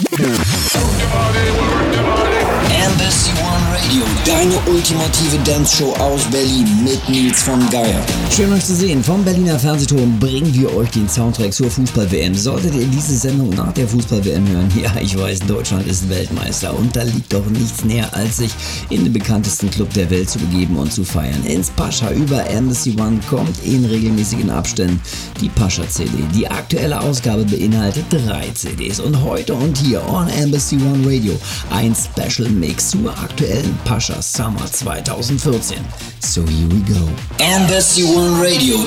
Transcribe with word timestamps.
Yeah. 0.00 0.57
ultimative 4.66 5.38
Dance-Show 5.44 5.92
aus 5.94 6.24
Berlin 6.30 6.66
mit 6.84 7.08
Nils 7.08 7.42
von 7.42 7.58
Geier. 7.70 8.00
Schön 8.34 8.52
euch 8.52 8.64
zu 8.64 8.74
sehen. 8.74 9.02
Vom 9.04 9.24
Berliner 9.24 9.58
Fernsehturm 9.58 10.18
bringen 10.18 10.52
wir 10.54 10.74
euch 10.74 10.90
den 10.90 11.08
Soundtrack 11.08 11.52
zur 11.52 11.70
Fußball-WM. 11.70 12.34
Solltet 12.34 12.74
ihr 12.74 12.86
diese 12.86 13.16
Sendung 13.16 13.50
nach 13.50 13.72
der 13.72 13.86
Fußball-WM 13.88 14.48
hören? 14.48 14.68
Ja, 14.78 14.92
ich 15.00 15.18
weiß, 15.18 15.40
Deutschland 15.40 15.86
ist 15.88 16.08
Weltmeister 16.08 16.76
und 16.76 16.94
da 16.94 17.02
liegt 17.02 17.32
doch 17.32 17.44
nichts 17.46 17.84
näher, 17.84 18.08
als 18.14 18.36
sich 18.38 18.52
in 18.90 19.04
den 19.04 19.12
bekanntesten 19.12 19.70
Club 19.70 19.92
der 19.92 20.08
Welt 20.08 20.30
zu 20.30 20.38
begeben 20.38 20.76
und 20.76 20.92
zu 20.92 21.04
feiern. 21.04 21.44
Ins 21.44 21.70
Pascha 21.70 22.10
über 22.12 22.48
Embassy 22.48 22.94
One 22.98 23.18
kommt 23.28 23.64
in 23.64 23.84
regelmäßigen 23.84 24.50
Abständen 24.50 25.00
die 25.40 25.48
Pascha-CD. 25.48 26.12
Die 26.34 26.48
aktuelle 26.48 27.00
Ausgabe 27.00 27.44
beinhaltet 27.44 28.04
drei 28.10 28.48
CDs 28.54 29.00
und 29.00 29.20
heute 29.22 29.54
und 29.54 29.76
hier 29.78 30.02
on 30.08 30.28
Embassy 30.28 30.76
One 30.76 31.04
Radio 31.04 31.36
ein 31.70 31.94
Special 31.94 32.48
Mix 32.48 32.90
zur 32.90 33.10
aktuellen 33.10 33.76
Pascha-Sound. 33.84 34.47
Sommer 34.48 34.66
2014. 34.66 35.84
So 36.22 36.40
here 36.40 36.68
we 36.68 36.80
go. 36.80 36.94
NBC 37.36 38.14
One 38.16 38.40
Radio. 38.40 38.78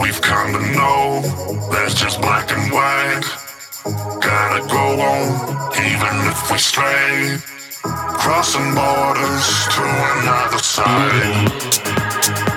We've 0.00 0.20
come 0.22 0.54
to 0.54 0.60
know 0.72 1.20
that's 1.70 1.94
just 1.94 2.20
black 2.20 2.50
and 2.50 2.72
white. 2.72 3.22
Gotta 4.20 4.66
go 4.66 5.00
on, 5.00 5.72
even 5.76 6.26
if 6.26 6.50
we 6.50 6.58
stray. 6.58 7.36
Crossing 7.82 8.74
borders 8.74 9.68
to 9.74 9.82
another 10.20 10.58
side. 10.58 12.49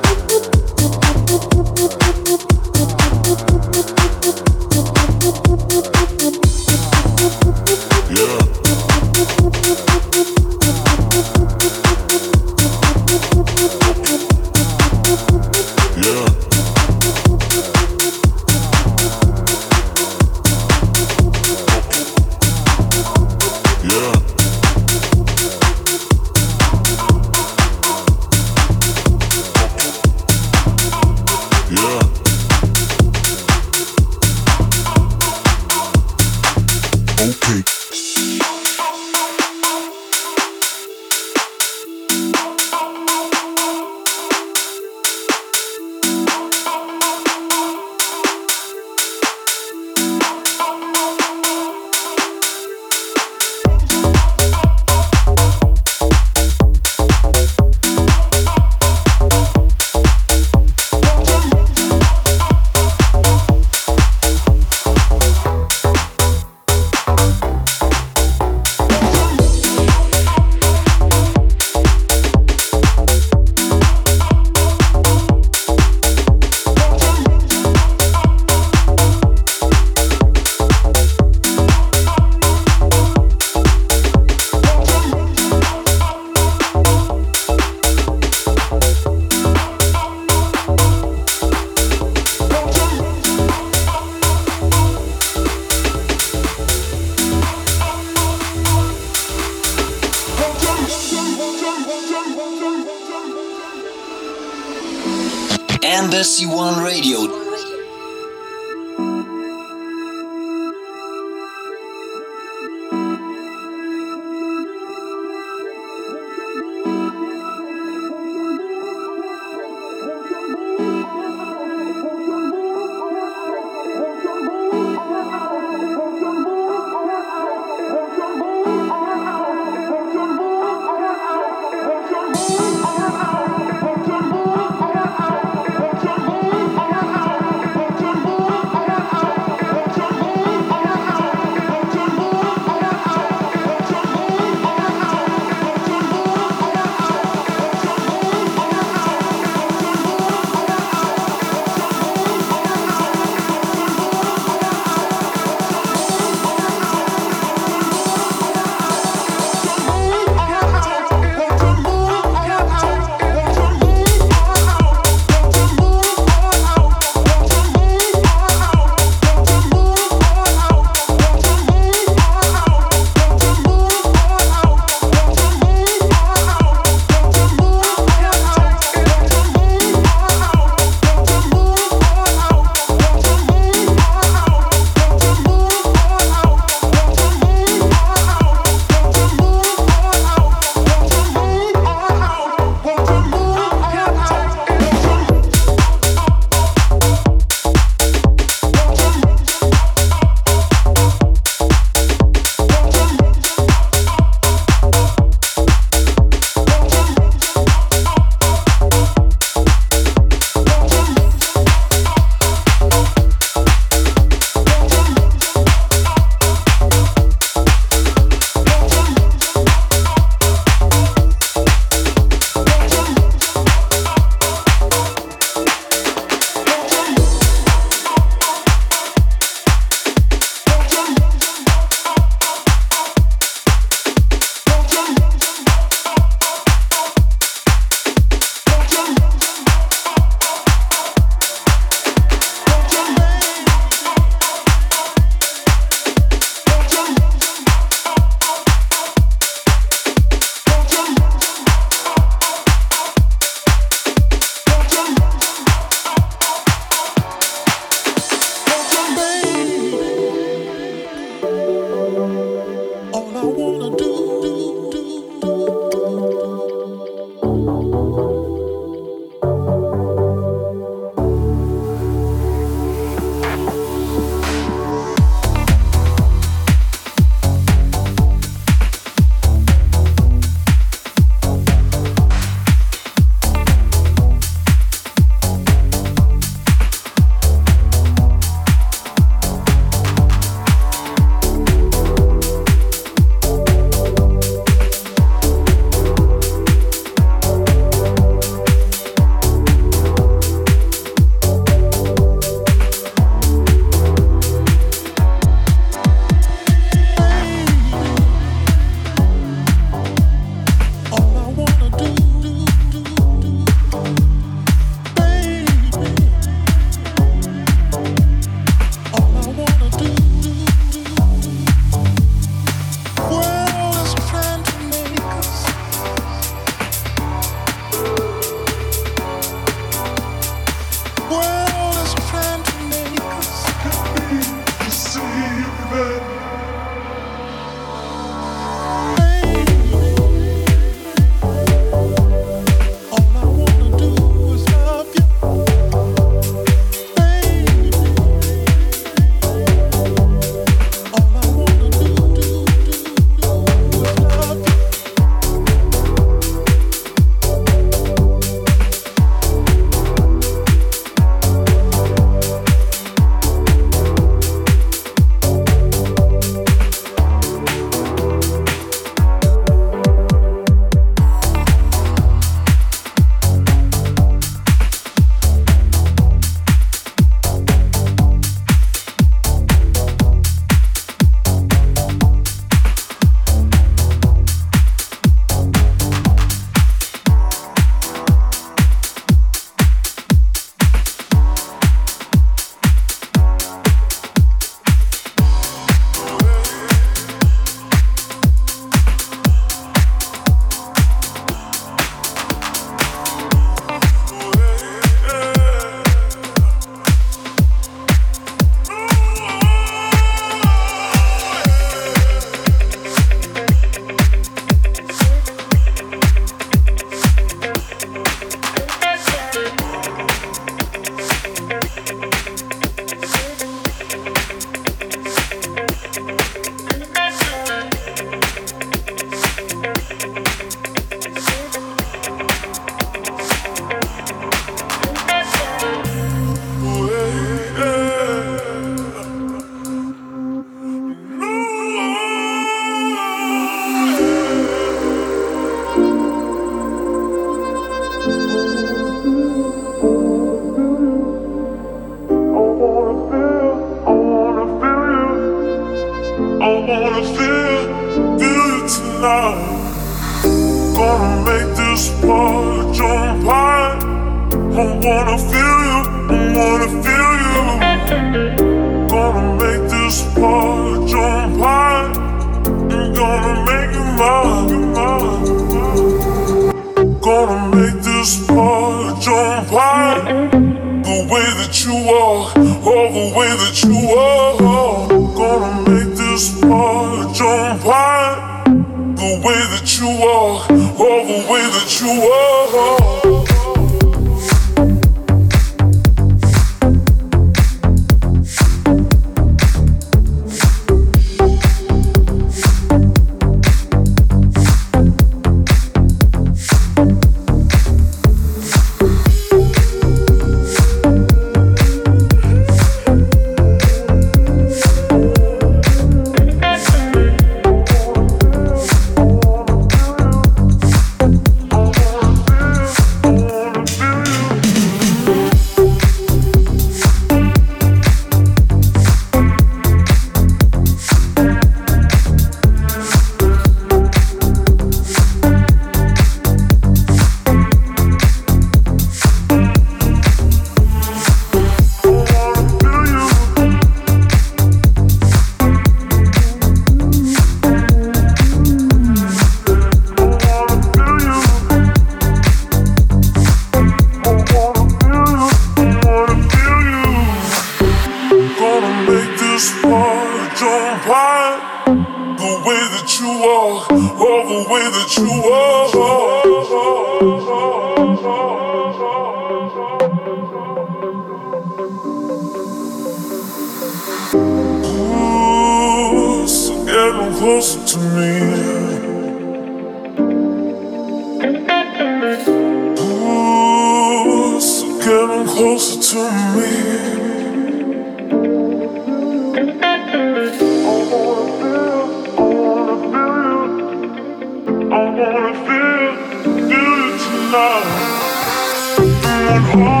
on 599.51 599.83
all. 599.83 600.00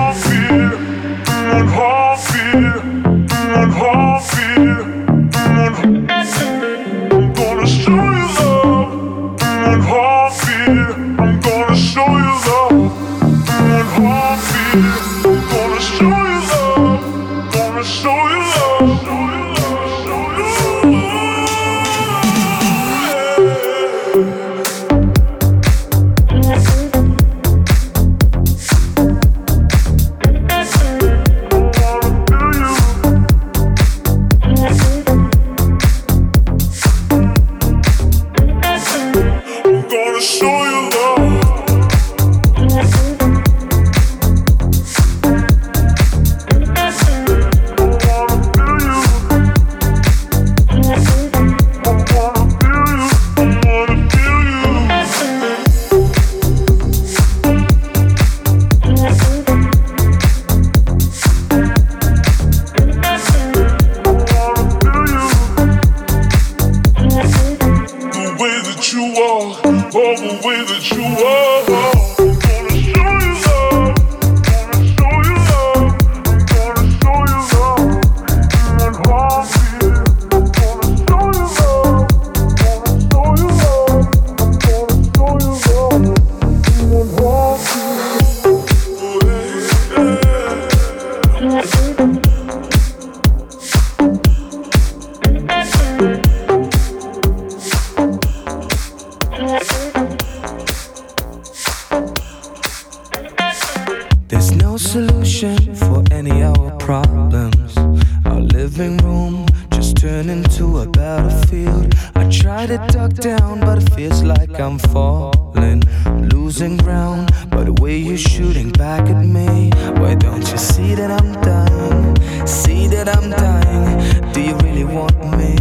problems. 107.31 107.77
Our 108.25 108.41
living 108.41 108.97
room 108.97 109.45
just 109.71 109.97
turned 109.97 110.29
into 110.29 110.79
a 110.79 110.85
battlefield. 110.87 111.93
I 112.15 112.29
try 112.29 112.65
to 112.65 112.77
duck 112.89 113.13
down, 113.13 113.61
but 113.61 113.81
it 113.81 113.89
feels 113.93 114.21
like 114.23 114.59
I'm 114.59 114.77
falling. 114.79 115.83
I'm 116.05 116.29
losing 116.29 116.77
ground 116.77 117.31
by 117.49 117.63
the 117.63 117.73
way 117.73 117.97
you're 117.97 118.17
shooting 118.17 118.71
back 118.71 119.09
at 119.09 119.25
me. 119.25 119.71
Why 119.99 120.15
don't 120.15 120.49
you 120.51 120.57
see 120.57 120.93
that 120.95 121.11
I'm 121.11 121.31
dying? 121.41 122.47
See 122.47 122.87
that 122.87 123.07
I'm 123.07 123.29
dying. 123.29 124.33
Do 124.33 124.41
you 124.41 124.55
really 124.57 124.83
want 124.83 125.15
me 125.37 125.55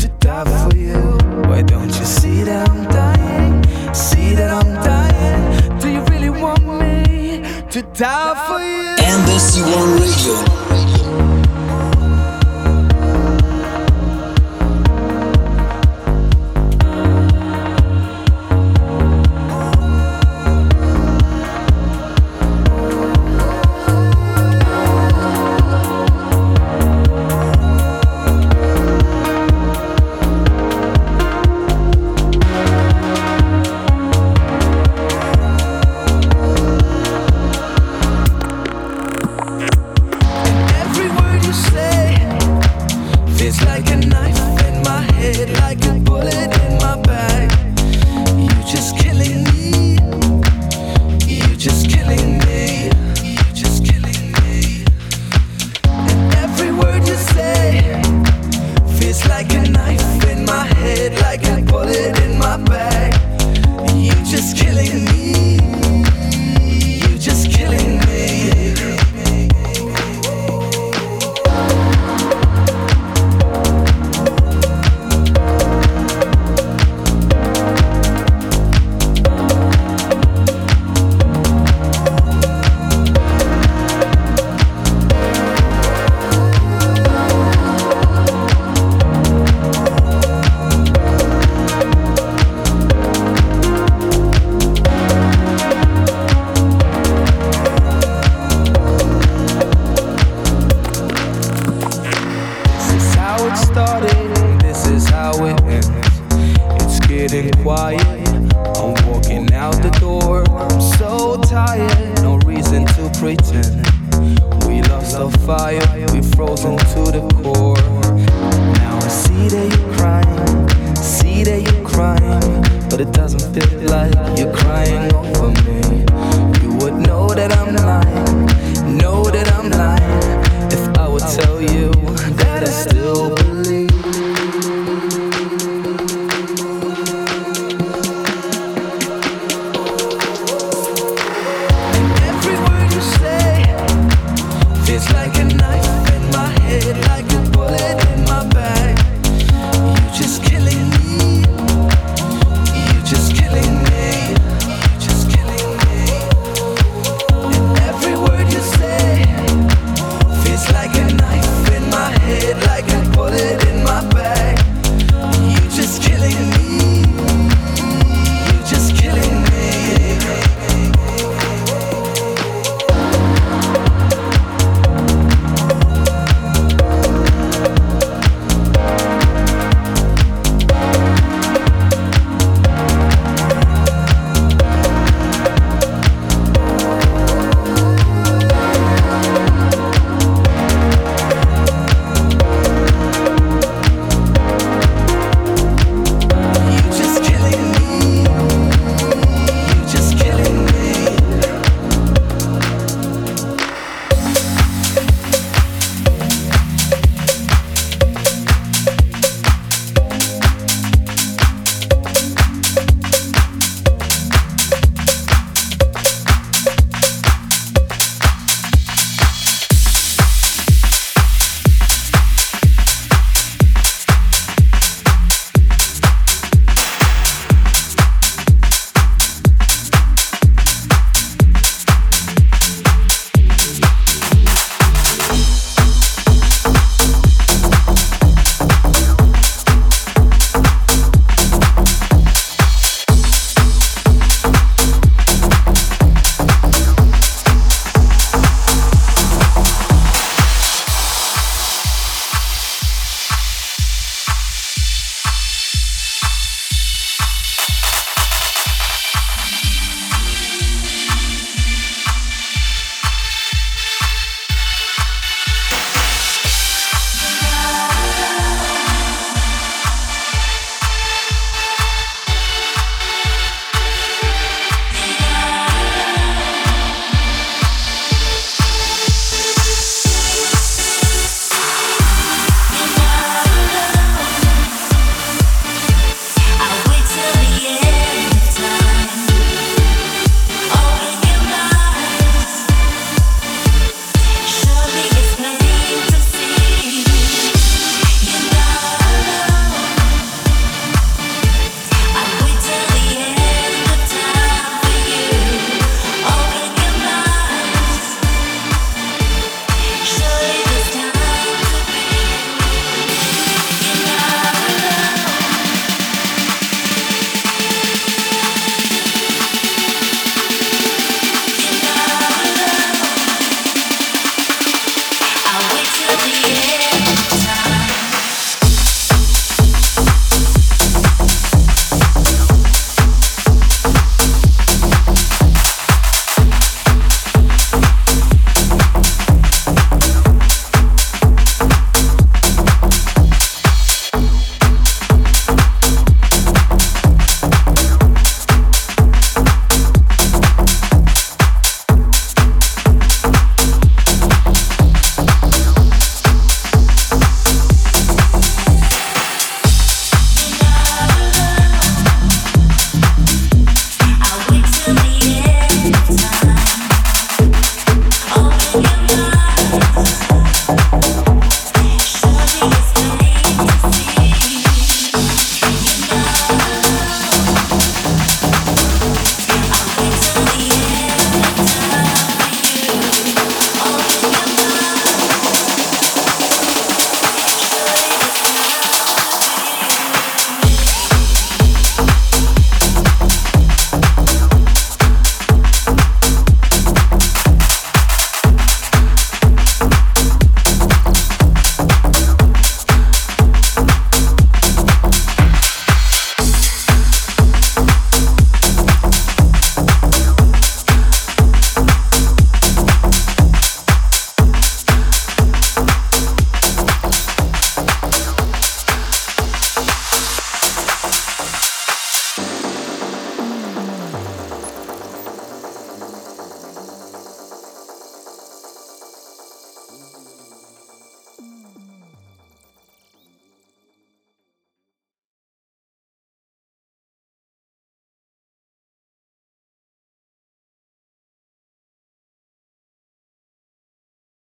to 0.00 0.08
die 0.18 0.44
for 0.62 0.76
you? 0.76 1.00
Why 1.48 1.62
don't 1.62 1.94
you 1.98 2.04
see 2.04 2.42
that 2.42 2.68
I'm 2.68 2.84
dying? 2.84 3.94
See 3.94 4.34
that 4.34 4.50
I'm 4.50 4.74
dying. 4.90 5.78
Do 5.80 5.88
you 5.88 6.02
really 6.12 6.30
want 6.30 6.64
me 6.80 7.42
to 7.70 7.82
die 7.82 8.34
for 8.46 8.60
you? 8.60 8.88
Embassy 9.06 9.62
One 9.62 10.00
Radio. 10.00 10.57